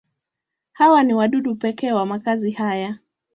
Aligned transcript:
Hawa 0.71 1.03
ni 1.03 1.13
wadudu 1.13 1.55
pekee 1.55 1.91
wa 1.91 2.05
makazi 2.05 2.51
haya. 2.51 2.97